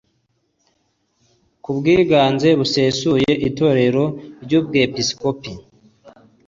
[1.63, 4.03] k ubwiganze busesuye itorero
[4.43, 5.51] ry ubwepiskopi